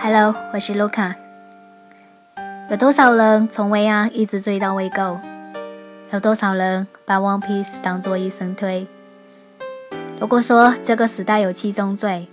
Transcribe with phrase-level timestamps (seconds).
[0.00, 1.14] Hello，我是卢卡。
[2.70, 5.18] 有多少人从未啊一直追到未够？
[6.12, 8.86] 有多少人把 One Piece 当做一生推？
[10.20, 12.28] 如果说这个时代有七宗罪，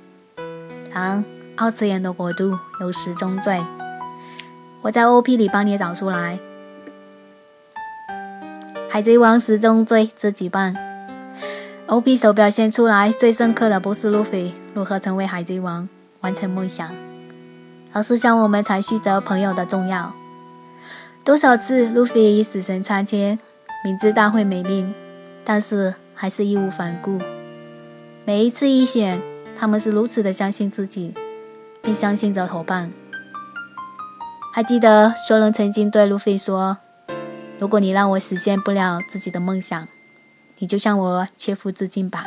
[0.94, 1.24] 当
[1.56, 3.64] 二次元的国度有十宗罪，
[4.82, 6.38] 我在 OP 里帮你找出来。
[8.90, 10.76] 海贼王十宗罪这几半
[11.88, 15.88] ？OP 所表现出来最深刻的不是路飞如何成为海贼王，
[16.22, 16.92] 完成梦想。
[17.92, 20.14] 而是向我们阐述着朋友的重要。
[21.24, 23.38] 多少次路飞与死神擦肩，
[23.84, 24.94] 明知道会没命，
[25.44, 27.20] 但是还是义无反顾。
[28.26, 29.22] 每一次遇险，
[29.60, 31.14] 他们是如此的相信自己，
[31.82, 32.92] 并相信着伙伴。
[34.54, 36.78] 还记得索隆曾经对路飞说
[37.60, 39.88] ：“如果你让我实现不了自己的梦想，
[40.58, 42.24] 你就向我切腹自尽吧。”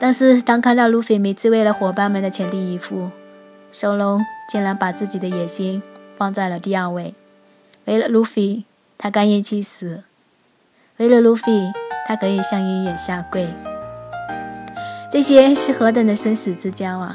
[0.00, 3.10] 但是当看到路飞每次为了伙伴们的全力以赴，
[3.72, 5.82] 索隆竟然把自己的野心
[6.16, 7.14] 放在了第二位。
[7.84, 8.64] 为了路飞，
[8.98, 10.02] 他甘愿去死；
[10.98, 11.72] 为了路飞，
[12.06, 13.48] 他可以向鹰眼下跪。
[15.10, 17.14] 这些是何等的生死之交啊！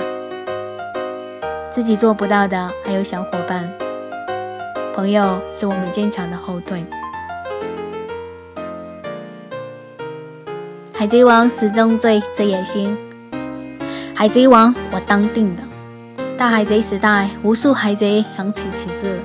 [1.71, 3.69] 自己做不到的，还有小伙伴。
[4.94, 6.85] 朋友是我们坚强的后盾。
[10.94, 12.97] 海贼王始终追着野心。
[14.16, 15.61] 海贼王，我当定的。
[16.38, 19.22] 大海贼时代，无数海贼扬起旗帜，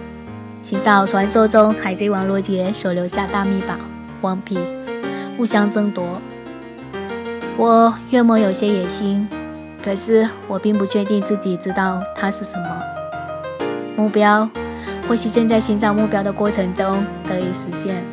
[0.62, 3.74] 寻找传说中海贼王罗杰所留下大秘宝
[4.22, 4.88] One Piece，
[5.36, 6.04] 互相争夺。
[7.56, 9.28] 我约莫有些野心，
[9.82, 12.80] 可是我并不确定自己知道它是什么
[13.96, 14.48] 目标，
[15.08, 18.04] 或许正在寻找目标的过程中得以实现。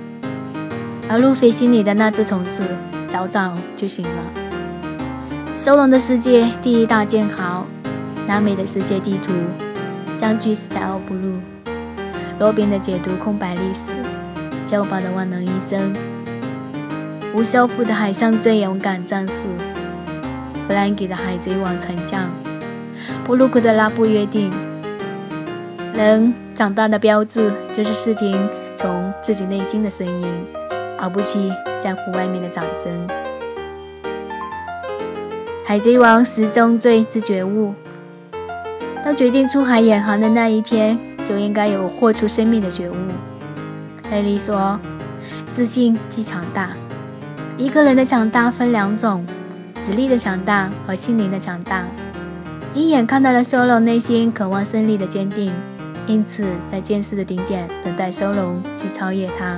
[1.08, 2.64] 而路飞心里的那只虫子，
[3.08, 4.24] 早早就醒了。
[5.56, 7.64] 收容的世界第一大剑豪。
[8.28, 9.32] 南美的世界地图，
[10.18, 11.40] 相聚 Style Blue，
[12.38, 13.94] 罗宾的解读空白历史，
[14.66, 15.96] 九宝的万能医生，
[17.34, 19.48] 无肖普的海上最勇敢战士，
[20.68, 22.30] 弗兰基的海贼王船将，
[23.24, 24.52] 布鲁克的拉布约定。
[25.94, 28.38] 人长大的标志就是试听
[28.76, 30.28] 从自己内心的声音，
[31.00, 31.40] 而不去
[31.80, 33.08] 在乎外面的掌声。
[35.66, 37.74] 海贼王始终最之觉悟。
[39.08, 42.96] 当决定出海远航的那一天，就应该有豁出生命的觉悟。
[44.12, 44.78] 雷利说
[45.50, 46.72] ：“自信即强大。
[47.58, 49.26] 一个人的强大分两种：
[49.76, 51.86] 实力的强大和心灵的强大。
[52.74, 55.54] 一眼看到了收容内心渴望胜利的坚定，
[56.06, 59.58] 因此在剑士的顶点等待收容去超越他。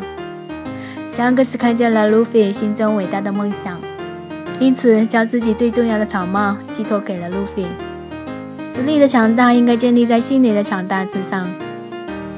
[1.08, 3.82] 香格斯看见了路飞心中伟大的梦想，
[4.60, 7.66] 因此将自己最重要的草帽寄托给了路飞。”
[8.74, 11.48] 实力的强大应该建立在心理的强大之上。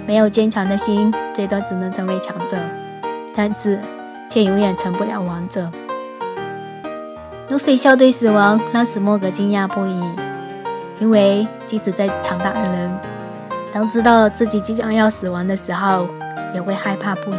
[0.08, 2.58] 没有坚强的心，最多只能成为强者，
[3.36, 3.80] 但是
[4.30, 5.70] 却永远成不了王者。
[7.50, 10.04] 路飞笑对死亡，让史莫格惊讶不已，
[11.00, 12.92] 因为即使再强大的人，
[13.74, 16.08] 当知道自己即将要死亡的时候，
[16.54, 17.38] 也会害怕不已。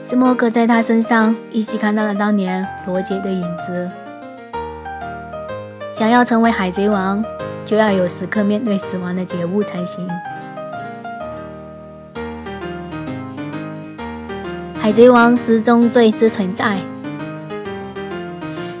[0.00, 3.90] 史莫格在他身上依稀看到了当年罗杰的影子。
[5.94, 7.24] 想要成为海贼王，
[7.64, 10.04] 就要有时刻面对死亡的觉悟才行。
[14.76, 16.78] 海贼王始终最之存在。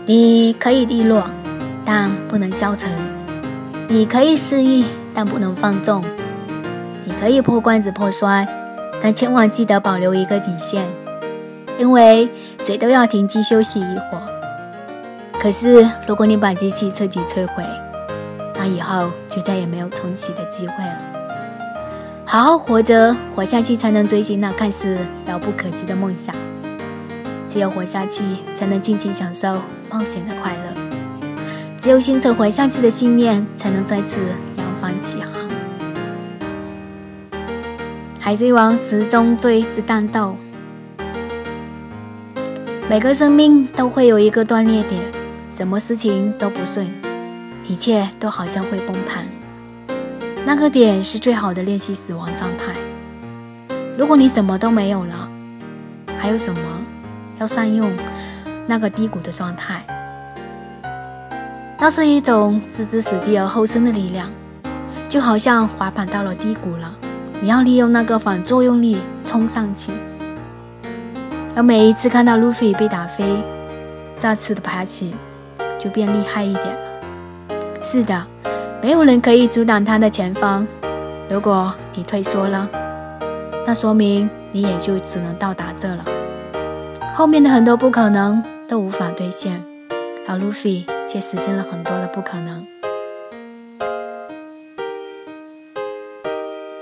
[0.06, 1.22] 你可以低落，
[1.84, 2.90] 但不能消沉；
[3.86, 6.02] 你可以失意，但不能放纵；
[7.04, 8.44] 你可以破罐子破摔，
[9.00, 10.84] 但千万记得保留一个底线，
[11.78, 14.33] 因为谁都要停机休息一会儿。
[15.44, 17.62] 可是，如果你把机器彻底摧毁，
[18.56, 20.96] 那以后就再也没有重启的机会了。
[22.24, 24.96] 好好活着，活下去，才能追寻那看似
[25.26, 26.34] 遥不可及的梦想。
[27.46, 28.24] 只有活下去，
[28.56, 29.60] 才能尽情享受
[29.90, 30.72] 冒险的快乐。
[31.76, 34.20] 只有心存活下去的信念，才能再次
[34.56, 35.28] 扬帆起航。
[38.18, 40.38] 海贼王始终追之战斗，
[42.88, 45.02] 每个生命都会有一个断裂点。
[45.56, 46.92] 什么事情都不顺，
[47.64, 49.24] 一切都好像会崩盘。
[50.44, 52.74] 那个点是最好的练习死亡状态。
[53.96, 55.28] 如果你什么都没有了，
[56.18, 56.60] 还有什么
[57.38, 57.92] 要善用
[58.66, 59.86] 那个低谷的状态？
[61.78, 64.28] 那是一种置之死地而后生的力量，
[65.08, 66.92] 就好像滑板到了低谷了，
[67.40, 69.92] 你要利用那个反作用力冲上去。
[71.54, 73.40] 而每一次看到路飞被打飞，
[74.18, 75.14] 再次的爬起。
[75.84, 77.54] 就变厉害一点了。
[77.82, 78.26] 是的，
[78.80, 80.66] 没有人可以阻挡他的前方。
[81.28, 82.66] 如果你退缩了，
[83.66, 86.04] 那说明你也就只能到达这了。
[87.14, 89.62] 后面的很多不可能都无法兑现，
[90.26, 92.66] 而路飞却实现了很多的不可能。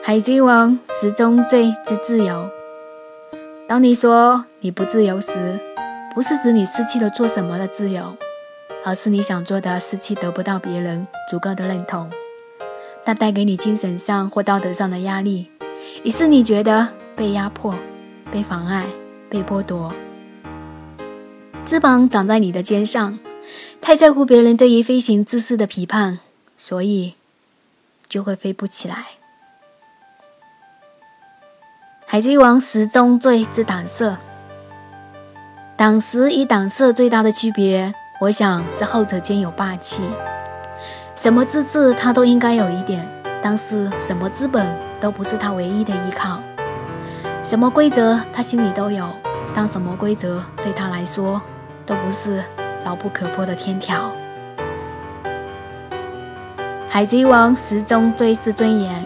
[0.04, 2.48] 海贼王十宗罪之自由。
[3.68, 5.58] 当你说你不自由时，
[6.14, 8.14] 不是指你失去了做什么的自由，
[8.84, 12.10] 而是你想做的事情得不到别人足够的认同。
[13.04, 15.50] 它带给你精神上或道德上的压力，
[16.04, 17.74] 于是你觉得被压迫、
[18.30, 18.86] 被妨碍、
[19.28, 19.92] 被剥夺。
[21.64, 23.18] 翅膀长在你的肩上，
[23.80, 26.20] 太在乎别人对于飞行姿势的批判，
[26.56, 27.14] 所以
[28.08, 29.06] 就会飞不起来。
[32.06, 34.18] 海贼王十宗罪之胆色。
[35.74, 40.04] 胆识与胆色最大的区别，我想是后者兼有霸气。
[41.16, 43.04] 什么资质他都应该有一点，
[43.42, 44.64] 但是什么资本
[45.00, 46.38] 都不是他唯一的依靠。
[47.42, 49.08] 什么规则他心里都有，
[49.52, 51.42] 但什么规则对他来说
[51.84, 52.44] 都不是
[52.84, 54.12] 牢不可破的天条。
[56.88, 59.04] 海贼王始终追之尊严，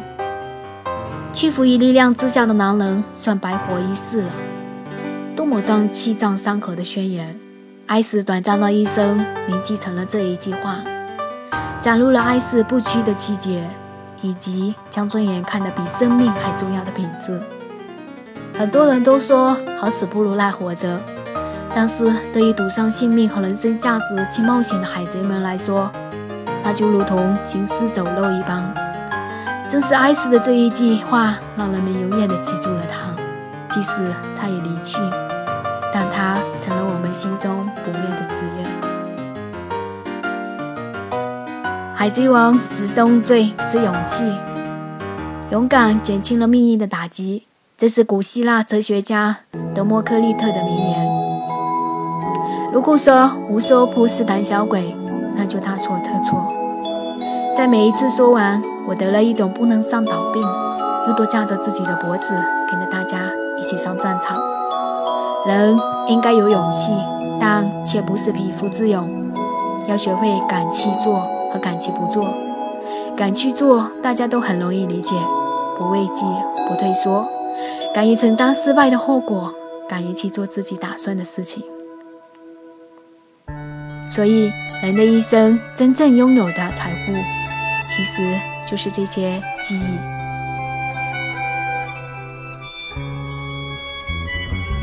[1.32, 4.30] 屈服于力量之下的男人算白活一世了。
[5.34, 7.40] 多么脏气脏山河的宣言！
[7.86, 9.16] 艾斯短暂的一生
[9.46, 10.78] 凝聚成了这一句话。
[11.80, 13.64] 展露了爱死不屈的气节，
[14.20, 17.40] 以及将尊严看得比生命还重要的品质。
[18.58, 20.98] 很多人都说好死不如赖活着，
[21.76, 25.88] 但是对于赌上性命和人生价值去冒险的海贼们来说，
[26.64, 28.74] 那就如同行尸走肉一般。
[29.68, 33.14] 正是爱死的这一句话，让人们永远的记住了他，
[33.72, 34.98] 即使他已离去，
[35.96, 38.66] 让他成了我们心中不灭的志愿。
[41.94, 44.22] 海贼王十宗罪之勇气，
[45.50, 47.46] 勇敢减轻了命运的打击。
[47.78, 49.38] 这是古希腊哲学家
[49.74, 51.08] 德谟克利特的名言。
[52.74, 54.94] 如果说乌索普是胆小鬼，
[55.34, 56.52] 那就大错特错。
[57.56, 60.42] 在每一次说完我得了一种不能上岛病，
[61.08, 62.34] 又多架着自己的脖子，
[62.70, 63.18] 跟着大家
[63.58, 64.36] 一起上战场。
[65.46, 65.76] 人
[66.08, 66.92] 应该有勇气，
[67.40, 69.08] 但却不是匹夫之勇，
[69.86, 71.20] 要学会敢去做
[71.52, 71.58] 和。
[71.58, 72.22] 敢去不做，
[73.16, 75.16] 敢去做，大家都很容易理解。
[75.78, 76.26] 不畏惧，
[76.68, 77.26] 不退缩，
[77.94, 79.52] 敢于承担失败的后果，
[79.88, 81.62] 敢于去做自己打算的事情。
[84.10, 84.50] 所以，
[84.82, 87.12] 人的一生真正拥有的财富，
[87.88, 90.15] 其实就是这些记忆。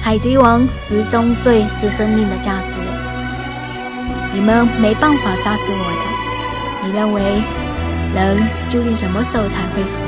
[0.04, 2.78] 海贼王十宗罪之生命的价值，
[4.34, 6.86] 你们没办法杀死我的。
[6.86, 7.42] 你认为
[8.14, 8.38] 人
[8.70, 10.06] 究竟什么时候才会死？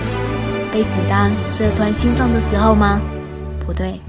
[0.69, 3.00] 被子弹射穿心脏的时候吗？
[3.65, 4.01] 不对。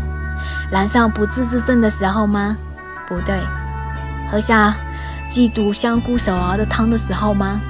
[0.72, 2.56] 染上不治之症的时候吗？
[3.06, 3.38] 不对。
[4.28, 4.74] 喝下
[5.30, 7.60] 嫉妒香菇手熬的汤的时候吗？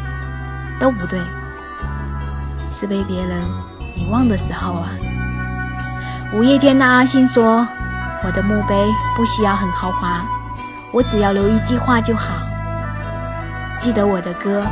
[0.80, 1.20] 都不对。
[2.72, 3.42] 是被别人
[3.94, 4.88] 遗忘的时候啊。
[6.32, 7.68] 五月天的阿信说
[8.26, 8.75] ：“我的墓碑
[9.14, 10.20] 不需要很豪华，
[10.93, 12.34] 我只要留一句话就好。
[13.78, 14.67] 记得我的歌。”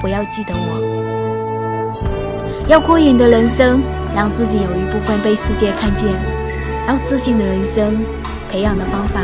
[0.00, 0.80] 不要记得我，
[2.68, 3.82] 要过瘾的人生，
[4.16, 6.08] 让自己有一部分被世界看见。
[6.88, 8.02] 要自信的人生，
[8.50, 9.20] 培养的方法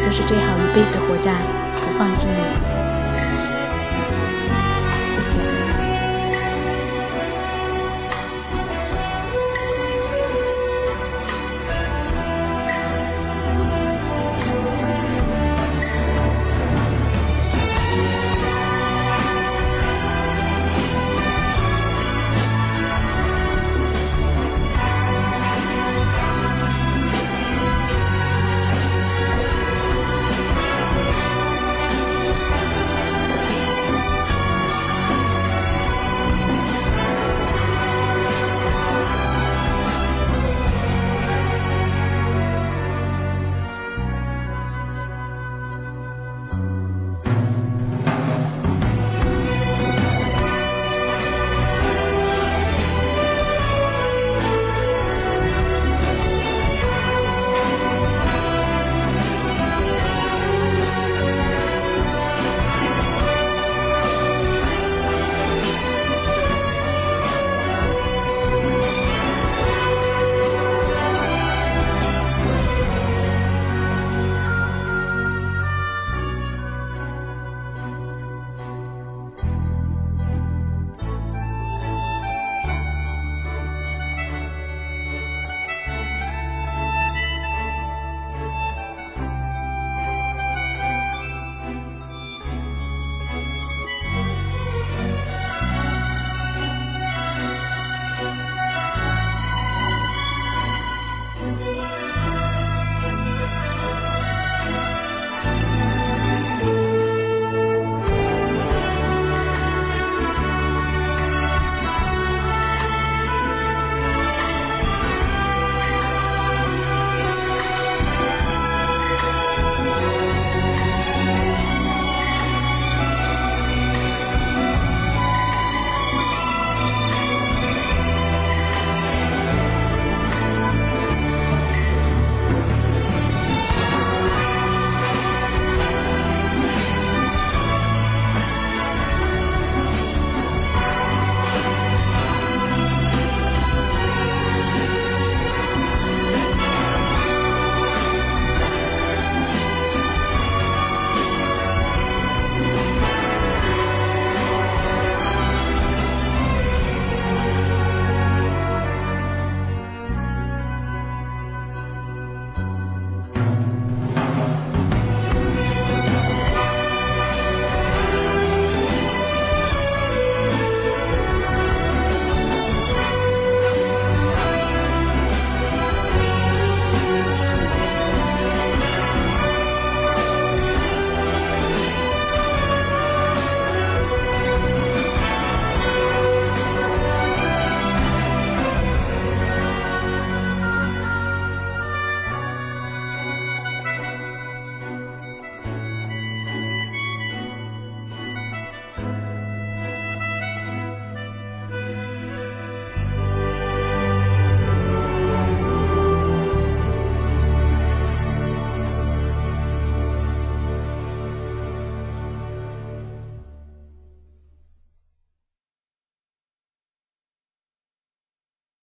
[0.00, 1.32] 就是最好一辈子活在
[1.74, 2.69] 不放心里。